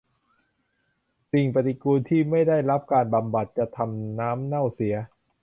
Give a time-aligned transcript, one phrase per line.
[1.31, 4.95] สิ่งปฏิกูลที่ไม่ได้รับการบำบัดจะทำน้ำเน่าเสีย